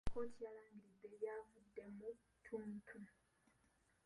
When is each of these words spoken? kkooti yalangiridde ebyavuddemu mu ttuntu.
kkooti 0.07 0.39
yalangiridde 0.45 0.99
ebyavuddemu 1.11 1.97
mu 1.97 2.11
ttuntu. 2.37 3.15